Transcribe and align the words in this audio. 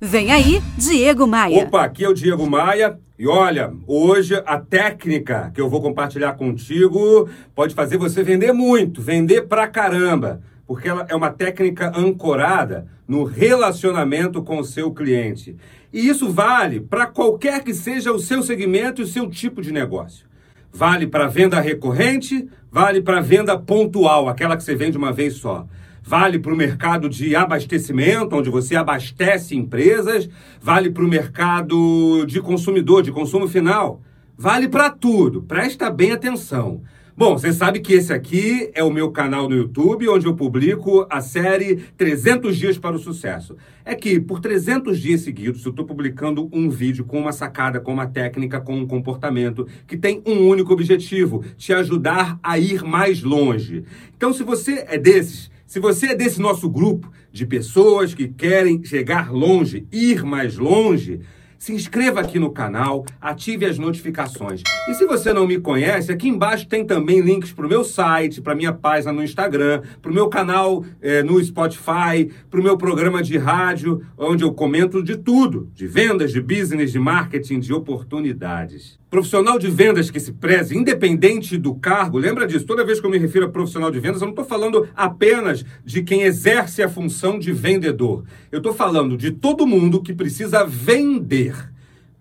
Vem 0.00 0.30
aí, 0.30 0.62
Diego 0.76 1.26
Maia. 1.26 1.64
Opa, 1.64 1.82
aqui 1.82 2.04
é 2.04 2.08
o 2.08 2.14
Diego 2.14 2.48
Maia. 2.48 2.96
E 3.18 3.26
olha, 3.26 3.72
hoje 3.84 4.40
a 4.46 4.56
técnica 4.56 5.50
que 5.52 5.60
eu 5.60 5.68
vou 5.68 5.82
compartilhar 5.82 6.34
contigo 6.34 7.28
pode 7.52 7.74
fazer 7.74 7.96
você 7.96 8.22
vender 8.22 8.52
muito, 8.52 9.02
vender 9.02 9.48
pra 9.48 9.66
caramba, 9.66 10.40
porque 10.68 10.88
ela 10.88 11.04
é 11.08 11.16
uma 11.16 11.30
técnica 11.30 11.92
ancorada 11.96 12.86
no 13.08 13.24
relacionamento 13.24 14.40
com 14.40 14.60
o 14.60 14.64
seu 14.64 14.92
cliente. 14.92 15.56
E 15.92 16.08
isso 16.08 16.30
vale 16.30 16.78
para 16.78 17.06
qualquer 17.06 17.64
que 17.64 17.74
seja 17.74 18.12
o 18.12 18.20
seu 18.20 18.40
segmento 18.40 19.00
e 19.00 19.04
o 19.04 19.08
seu 19.08 19.28
tipo 19.28 19.60
de 19.60 19.72
negócio. 19.72 20.28
Vale 20.72 21.08
para 21.08 21.26
venda 21.26 21.58
recorrente, 21.58 22.48
vale 22.70 23.02
para 23.02 23.20
venda 23.20 23.58
pontual, 23.58 24.28
aquela 24.28 24.56
que 24.56 24.62
você 24.62 24.76
vende 24.76 24.96
uma 24.96 25.12
vez 25.12 25.34
só. 25.34 25.66
Vale 26.08 26.38
para 26.38 26.54
o 26.54 26.56
mercado 26.56 27.06
de 27.06 27.36
abastecimento, 27.36 28.34
onde 28.34 28.48
você 28.48 28.74
abastece 28.74 29.54
empresas, 29.54 30.26
vale 30.58 30.88
para 30.88 31.04
o 31.04 31.06
mercado 31.06 32.24
de 32.24 32.40
consumidor, 32.40 33.02
de 33.02 33.12
consumo 33.12 33.46
final. 33.46 34.00
Vale 34.34 34.68
para 34.68 34.88
tudo. 34.88 35.42
Presta 35.42 35.90
bem 35.90 36.12
atenção. 36.12 36.80
Bom, 37.14 37.36
você 37.36 37.52
sabe 37.52 37.80
que 37.80 37.92
esse 37.92 38.10
aqui 38.10 38.70
é 38.72 38.82
o 38.82 38.90
meu 38.90 39.10
canal 39.10 39.50
no 39.50 39.56
YouTube, 39.56 40.08
onde 40.08 40.24
eu 40.24 40.34
publico 40.34 41.06
a 41.10 41.20
série 41.20 41.76
300 41.98 42.56
Dias 42.56 42.78
para 42.78 42.96
o 42.96 42.98
Sucesso. 42.98 43.54
É 43.84 43.94
que 43.94 44.18
por 44.18 44.40
300 44.40 44.98
dias 44.98 45.20
seguidos 45.20 45.62
eu 45.66 45.70
estou 45.70 45.84
publicando 45.84 46.48
um 46.50 46.70
vídeo 46.70 47.04
com 47.04 47.20
uma 47.20 47.32
sacada, 47.32 47.80
com 47.80 47.92
uma 47.92 48.06
técnica, 48.06 48.62
com 48.62 48.78
um 48.78 48.86
comportamento 48.86 49.66
que 49.86 49.96
tem 49.96 50.22
um 50.24 50.48
único 50.48 50.72
objetivo: 50.72 51.44
te 51.58 51.74
ajudar 51.74 52.38
a 52.42 52.58
ir 52.58 52.82
mais 52.82 53.22
longe. 53.22 53.84
Então, 54.16 54.32
se 54.32 54.42
você 54.42 54.86
é 54.88 54.96
desses, 54.96 55.50
se 55.68 55.78
você 55.78 56.06
é 56.06 56.14
desse 56.14 56.40
nosso 56.40 56.66
grupo 56.66 57.12
de 57.30 57.44
pessoas 57.44 58.14
que 58.14 58.26
querem 58.26 58.82
chegar 58.82 59.30
longe, 59.30 59.86
ir 59.92 60.24
mais 60.24 60.56
longe, 60.56 61.20
se 61.58 61.72
inscreva 61.72 62.20
aqui 62.20 62.38
no 62.38 62.50
canal, 62.50 63.04
ative 63.20 63.66
as 63.66 63.78
notificações. 63.78 64.62
E 64.88 64.94
se 64.94 65.04
você 65.04 65.32
não 65.32 65.46
me 65.46 65.58
conhece, 65.58 66.12
aqui 66.12 66.28
embaixo 66.28 66.68
tem 66.68 66.84
também 66.84 67.20
links 67.20 67.52
para 67.52 67.66
o 67.66 67.68
meu 67.68 67.82
site, 67.82 68.40
para 68.40 68.54
minha 68.54 68.72
página 68.72 69.12
no 69.12 69.22
Instagram, 69.22 69.82
para 70.00 70.10
o 70.10 70.14
meu 70.14 70.28
canal 70.28 70.84
é, 71.02 71.22
no 71.22 71.42
Spotify, 71.42 72.30
para 72.48 72.60
o 72.60 72.62
meu 72.62 72.78
programa 72.78 73.22
de 73.22 73.36
rádio, 73.36 74.02
onde 74.16 74.44
eu 74.44 74.52
comento 74.52 75.02
de 75.02 75.16
tudo, 75.16 75.68
de 75.74 75.86
vendas, 75.86 76.32
de 76.32 76.40
business, 76.40 76.92
de 76.92 76.98
marketing, 76.98 77.58
de 77.58 77.72
oportunidades. 77.72 78.98
Profissional 79.10 79.58
de 79.58 79.70
vendas 79.70 80.10
que 80.10 80.20
se 80.20 80.32
preze, 80.32 80.76
independente 80.76 81.56
do 81.56 81.74
cargo, 81.74 82.18
lembra 82.18 82.46
disso, 82.46 82.66
toda 82.66 82.84
vez 82.84 83.00
que 83.00 83.06
eu 83.06 83.10
me 83.10 83.16
refiro 83.16 83.46
a 83.46 83.48
profissional 83.48 83.90
de 83.90 83.98
vendas, 83.98 84.20
eu 84.20 84.26
não 84.26 84.32
estou 84.32 84.44
falando 84.44 84.86
apenas 84.94 85.64
de 85.82 86.02
quem 86.02 86.22
exerce 86.24 86.82
a 86.82 86.90
função 86.90 87.38
de 87.38 87.50
vendedor. 87.50 88.24
Eu 88.52 88.58
estou 88.58 88.74
falando 88.74 89.16
de 89.16 89.30
todo 89.30 89.66
mundo 89.66 90.02
que 90.02 90.12
precisa 90.12 90.62
vender. 90.66 91.47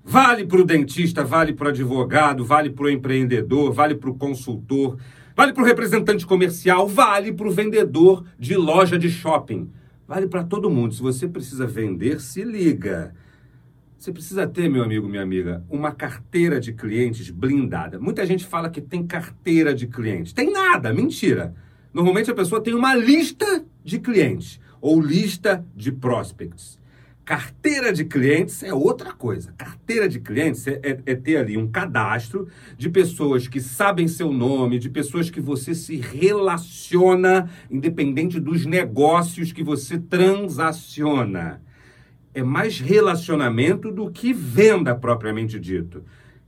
Vale 0.09 0.45
para 0.45 0.61
o 0.61 0.63
dentista, 0.63 1.22
vale 1.22 1.52
para 1.52 1.66
o 1.66 1.69
advogado, 1.69 2.45
vale 2.45 2.69
para 2.69 2.86
o 2.86 2.89
empreendedor, 2.89 3.73
vale 3.73 3.94
para 3.94 4.09
o 4.09 4.16
consultor, 4.16 4.97
vale 5.36 5.52
para 5.52 5.61
o 5.61 5.66
representante 5.66 6.25
comercial, 6.25 6.88
vale 6.88 7.33
para 7.33 7.45
o 7.45 7.52
vendedor 7.52 8.23
de 8.39 8.55
loja 8.55 8.97
de 8.97 9.09
shopping. 9.09 9.69
Vale 10.08 10.27
para 10.27 10.45
todo 10.45 10.69
mundo. 10.69 10.94
Se 10.94 11.02
você 11.02 11.27
precisa 11.27 11.67
vender, 11.67 12.22
se 12.22 12.41
liga. 12.41 13.14
Você 13.97 14.14
precisa 14.14 14.47
ter, 14.47 14.69
meu 14.69 14.81
amigo, 14.81 15.09
minha 15.09 15.23
amiga, 15.23 15.61
uma 15.69 15.91
carteira 15.91 16.58
de 16.58 16.71
clientes 16.71 17.30
blindada. 17.30 17.99
Muita 17.99 18.25
gente 18.25 18.45
fala 18.45 18.69
que 18.69 18.80
tem 18.80 19.05
carteira 19.05 19.75
de 19.75 19.88
clientes. 19.88 20.31
Tem 20.31 20.49
nada, 20.49 20.94
mentira. 20.94 21.53
Normalmente 21.94 22.31
a 22.31 22.33
pessoa 22.33 22.64
tem 22.64 22.73
uma 22.73 22.95
lista 22.95 23.66
de 23.83 23.99
clientes 23.99 24.58
ou 24.80 25.02
lista 25.02 25.66
de 25.75 25.92
prospects. 25.92 26.80
Carteira 27.28 27.92
de 27.92 28.06
clientes 28.06 28.64
é 28.64 28.73
outra 28.73 29.11
coisa. 29.11 29.53
Carteira 29.58 30.08
de 30.08 30.17
clientes 30.17 30.66
é, 30.66 30.80
é, 30.81 30.97
é, 31.06 31.14
ter 31.14 31.36
ali 31.36 31.58
um 31.58 31.67
cadastro 31.67 32.47
de 32.78 32.89
pessoas 32.89 33.49
que 33.49 33.60
sabem 33.60 34.08
seu 34.08 34.32
nome, 34.32 34.80
de 34.80 34.89
pessoas 34.89 35.30
que 35.30 35.42
você 35.42 35.76
se 35.76 35.98
relaciona, 35.98 37.49
independente 37.70 38.39
dos 38.39 38.66
negócios 38.66 39.52
que 39.52 39.61
você 39.61 39.99
transaciona 39.99 41.61
é 42.33 42.42
mais 42.42 42.80
relacionamento 42.80 43.92
do 43.92 44.10
que 44.10 44.32
venda 44.32 44.95
propriamente 44.95 45.60
dito. 45.60 46.05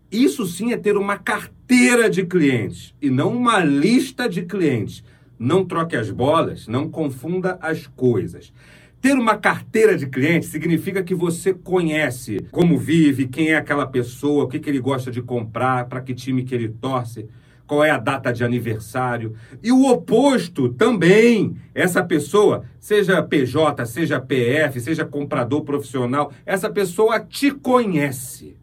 Isso 0.10 0.46
sim 0.46 0.72
é 0.72 0.78
ter 0.78 0.96
uma 0.96 1.18
carteira 1.18 2.10
de 2.10 2.26
clientes 2.26 2.96
e 3.02 3.10
não 3.10 3.36
uma 3.36 3.60
lista 3.60 4.30
de 4.30 4.44
clientes. 4.44 5.04
Não 5.38 5.66
troque 5.66 5.98
as 5.98 6.10
bolas, 6.10 6.68
não 6.68 6.90
confunda 6.90 7.58
as 7.62 7.86
coisas. 7.86 8.54
Ter 9.02 9.14
uma 9.14 9.38
carteira 9.38 9.98
de 9.98 10.08
clientes 10.08 10.50
significa 10.50 11.02
que 11.02 11.16
você 11.16 11.54
conhece 11.54 12.46
como 12.52 12.78
vive, 12.78 13.28
quem 13.28 13.50
é 13.50 13.56
aquela 13.56 13.88
pessoa, 13.88 14.44
o 14.44 14.48
que, 14.48 14.60
que 14.60 14.70
ele 14.70 14.80
gosta 14.80 15.10
de 15.10 15.22
comprar, 15.22 15.86
para 15.86 16.02
que 16.02 16.14
time 16.14 16.44
que 16.44 16.54
ele 16.54 16.68
torce 16.68 17.26
qual 17.66 17.84
é 17.84 17.92
a 17.92 17.98
data 17.98 18.34
de 18.34 18.44
aniversário. 18.44 19.36
E 19.62 19.72
o 19.72 19.86
oposto 19.86 20.70
também. 20.70 21.56
Essa 21.74 22.04
pessoa, 22.04 22.66
seja 22.80 23.22
PJ, 23.22 23.86
seja 23.86 24.20
PF, 24.20 24.82
seja 24.82 25.06
comprador 25.06 25.62
profissional, 25.62 26.34
essa 26.46 26.70
pessoa 26.70 27.20
te 27.20 27.52
conhece. 27.52 28.58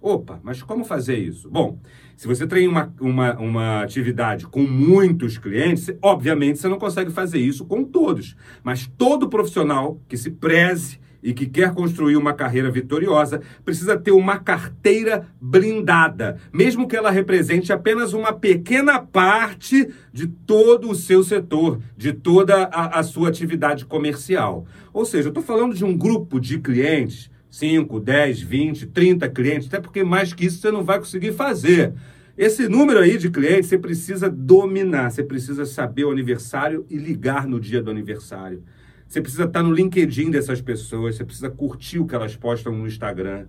Opa, 0.00 0.40
mas 0.44 0.62
como 0.62 0.84
fazer 0.84 1.18
isso? 1.18 1.50
Bom, 1.50 1.80
se 2.16 2.28
você 2.28 2.46
tem 2.46 2.68
uma, 2.68 2.94
uma, 3.00 3.34
uma 3.36 3.82
atividade 3.82 4.46
com 4.46 4.62
muitos 4.62 5.38
clientes, 5.38 5.92
obviamente 6.00 6.58
você 6.58 6.68
não 6.68 6.78
consegue 6.78 7.10
fazer 7.10 7.38
isso 7.38 7.64
com 7.64 7.82
todos. 7.82 8.36
Mas 8.62 8.86
todo 8.96 9.28
profissional 9.28 10.00
que 10.08 10.16
se 10.16 10.30
preze 10.30 11.00
e 11.22 11.34
que 11.34 11.46
quer 11.46 11.74
construir 11.74 12.16
uma 12.16 12.32
carreira 12.32 12.70
vitoriosa 12.70 13.40
precisa 13.64 13.98
ter 13.98 14.12
uma 14.12 14.38
carteira 14.38 15.26
blindada, 15.40 16.38
mesmo 16.52 16.86
que 16.86 16.96
ela 16.96 17.10
represente 17.10 17.72
apenas 17.72 18.12
uma 18.12 18.32
pequena 18.32 19.00
parte 19.00 19.88
de 20.12 20.28
todo 20.28 20.90
o 20.90 20.94
seu 20.94 21.24
setor, 21.24 21.80
de 21.96 22.12
toda 22.12 22.64
a, 22.64 23.00
a 23.00 23.02
sua 23.02 23.28
atividade 23.28 23.84
comercial. 23.84 24.64
Ou 24.92 25.04
seja, 25.04 25.26
eu 25.26 25.30
estou 25.30 25.42
falando 25.42 25.74
de 25.74 25.84
um 25.84 25.96
grupo 25.96 26.40
de 26.40 26.58
clientes, 26.58 27.30
5, 27.50 28.00
10, 28.00 28.40
20, 28.40 28.86
30 28.86 29.28
clientes, 29.30 29.68
até 29.68 29.80
porque 29.80 30.04
mais 30.04 30.32
que 30.32 30.46
isso 30.46 30.60
você 30.60 30.70
não 30.70 30.84
vai 30.84 30.98
conseguir 30.98 31.32
fazer. 31.32 31.94
Esse 32.36 32.68
número 32.68 33.00
aí 33.00 33.18
de 33.18 33.30
clientes 33.30 33.68
você 33.68 33.78
precisa 33.78 34.30
dominar, 34.30 35.10
você 35.10 35.24
precisa 35.24 35.66
saber 35.66 36.04
o 36.04 36.10
aniversário 36.10 36.86
e 36.88 36.96
ligar 36.96 37.46
no 37.46 37.58
dia 37.58 37.82
do 37.82 37.90
aniversário. 37.90 38.62
Você 39.08 39.20
precisa 39.20 39.44
estar 39.44 39.62
no 39.62 39.72
LinkedIn 39.72 40.30
dessas 40.30 40.60
pessoas, 40.60 41.16
você 41.16 41.24
precisa 41.24 41.50
curtir 41.50 41.98
o 41.98 42.06
que 42.06 42.14
elas 42.14 42.36
postam 42.36 42.72
no 42.72 42.86
Instagram. 42.86 43.46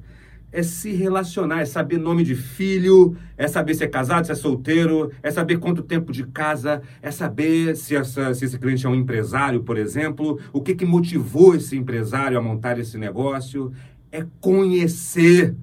É 0.52 0.64
se 0.64 0.92
relacionar, 0.92 1.62
é 1.62 1.66
saber 1.66 1.98
nome 1.98 2.24
de 2.24 2.36
filho, 2.36 3.16
é 3.38 3.48
saber 3.48 3.76
se 3.76 3.84
é 3.84 3.88
casado, 3.88 4.26
se 4.26 4.32
é 4.32 4.36
solteiro, 4.36 5.12
é 5.22 5.30
saber 5.30 5.60
quanto 5.60 5.84
tempo 5.84 6.12
de 6.12 6.26
casa, 6.26 6.82
é 7.02 7.12
saber 7.12 7.76
se, 7.76 7.96
essa, 7.96 8.34
se 8.34 8.46
esse 8.46 8.58
cliente 8.58 8.86
é 8.86 8.90
um 8.90 8.96
empresário, 8.96 9.64
por 9.64 9.78
exemplo, 9.78 10.40
o 10.52 10.62
que, 10.62 10.74
que 10.74 10.86
motivou 10.86 11.56
esse 11.56 11.78
empresário 11.78 12.38
a 12.38 12.42
montar 12.42 12.80
esse 12.80 12.98
negócio. 12.98 13.72
É 14.12 14.26
conhecer, 14.42 15.56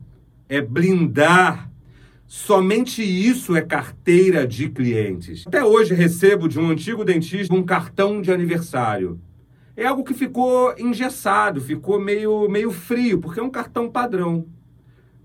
é 0.48 0.60
blindar. 0.60 1.68
Somente 2.28 3.02
isso 3.02 3.56
é 3.56 3.62
carteira 3.62 4.46
de 4.46 4.68
clientes. 4.68 5.44
Até 5.46 5.64
hoje 5.64 5.94
recebo 5.94 6.48
de 6.48 6.58
um 6.60 6.70
antigo 6.70 7.04
dentista 7.04 7.54
um 7.54 7.62
cartão 7.62 8.22
de 8.22 8.32
aniversário 8.32 9.20
é 9.76 9.84
algo 9.84 10.02
que 10.02 10.14
ficou 10.14 10.74
engessado, 10.78 11.60
ficou 11.60 12.00
meio, 12.00 12.48
meio 12.48 12.70
frio, 12.70 13.20
porque 13.20 13.38
é 13.38 13.42
um 13.42 13.50
cartão 13.50 13.90
padrão. 13.90 14.46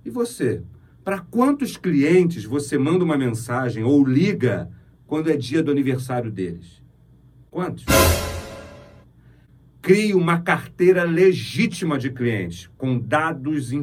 E 0.04 0.10
você? 0.10 0.64
Para 1.04 1.20
quantos 1.20 1.78
clientes 1.78 2.44
você 2.44 2.78
manda 2.78 3.04
uma 3.04 3.18
mensagem 3.18 3.84
ou 3.84 4.04
liga 4.06 4.70
quando 5.06 5.30
é 5.30 5.38
dia 5.38 5.62
do 5.62 5.72
aniversário 5.72 6.32
deles? 6.32 6.82
Quantos? 7.50 7.86
Crie 9.82 10.14
uma 10.14 10.40
carteira 10.40 11.04
legítima 11.04 11.98
de 11.98 12.12
clientes, 12.12 12.70
com 12.78 13.00
dados 13.00 13.72
e 13.72 13.82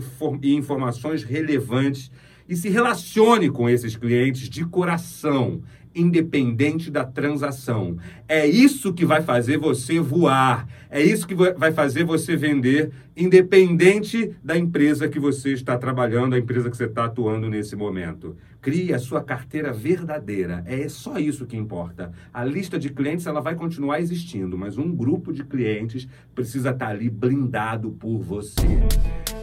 informações 0.55 1.25
relevantes 1.25 2.11
e 2.49 2.57
se 2.57 2.69
relacione 2.69 3.51
com 3.51 3.69
esses 3.69 3.97
clientes 3.97 4.49
de 4.49 4.65
coração 4.65 5.63
independente 5.95 6.91
da 6.91 7.05
transação. 7.05 7.97
É 8.27 8.47
isso 8.47 8.93
que 8.93 9.05
vai 9.05 9.23
fazer 9.23 9.59
você 9.59 10.01
voar. 10.01 10.69
É 10.91 11.03
isso 11.03 11.27
que 11.27 11.35
vai 11.35 11.73
fazer 11.73 12.05
você 12.05 12.35
vender, 12.35 12.91
independente 13.17 14.35
da 14.43 14.57
empresa 14.57 15.09
que 15.09 15.21
você 15.21 15.53
está 15.53 15.77
trabalhando, 15.77 16.35
a 16.35 16.39
empresa 16.39 16.71
que 16.71 16.77
você 16.77 16.85
está 16.85 17.05
atuando 17.05 17.49
nesse 17.49 17.77
momento. 17.77 18.37
Crie 18.61 18.93
a 18.93 18.99
sua 18.99 19.23
carteira 19.23 19.73
verdadeira. 19.73 20.65
É 20.67 20.89
só 20.89 21.19
isso 21.19 21.47
que 21.47 21.57
importa. 21.57 22.13
A 22.33 22.45
lista 22.45 22.79
de 22.79 22.91
clientes 22.91 23.27
ela 23.27 23.41
vai 23.41 23.55
continuar 23.55 24.01
existindo, 24.01 24.57
mas 24.57 24.79
um 24.79 24.95
grupo 24.95 25.33
de 25.33 25.45
clientes 25.45 26.09
precisa 26.35 26.71
estar 26.71 26.89
ali 26.89 27.11
blindado 27.11 27.91
por 27.91 28.19
você. 28.19 28.67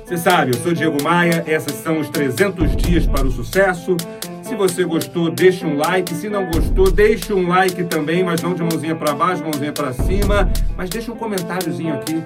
Você 0.05 0.17
sabe, 0.17 0.51
eu 0.51 0.59
sou 0.59 0.73
Diego 0.73 1.01
Maia, 1.01 1.43
esses 1.47 1.73
são 1.77 1.99
os 1.99 2.09
300 2.09 2.75
dias 2.75 3.07
para 3.07 3.25
o 3.25 3.31
sucesso. 3.31 3.97
Se 4.45 4.53
você 4.55 4.83
gostou, 4.83 5.31
deixe 5.31 5.65
um 5.65 5.75
like. 5.75 6.13
Se 6.13 6.29
não 6.29 6.45
gostou, 6.45 6.91
deixe 6.91 7.33
um 7.33 7.47
like 7.47 7.83
também, 7.85 8.23
mas 8.23 8.43
não 8.43 8.53
de 8.53 8.61
mãozinha 8.61 8.95
para 8.95 9.11
baixo, 9.11 9.41
mãozinha 9.41 9.73
para 9.73 9.91
cima. 9.91 10.51
Mas 10.77 10.87
deixe 10.87 11.09
um 11.09 11.15
comentáriozinho 11.15 11.95
aqui. 11.95 12.23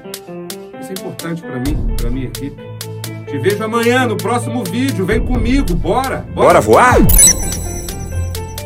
Isso 0.81 0.89
é 0.89 0.93
importante 0.99 1.41
para 1.41 1.55
mim, 1.59 1.95
para 1.95 2.09
minha 2.09 2.27
equipe. 2.27 2.61
Te 3.25 3.37
vejo 3.37 3.63
amanhã 3.63 4.05
no 4.05 4.17
próximo 4.17 4.65
vídeo. 4.65 5.05
Vem 5.05 5.21
comigo, 5.21 5.73
bora. 5.75 6.25
Bora 6.33 6.59
voar? 6.59 6.97